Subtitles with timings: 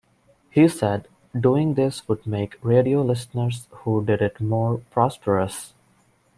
[0.49, 1.07] He said
[1.39, 5.75] doing this would make radio listeners who did it more prosperous.